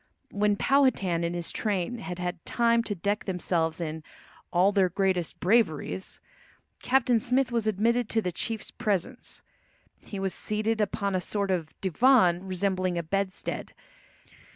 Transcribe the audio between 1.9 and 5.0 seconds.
had had time to deck themselves in all "their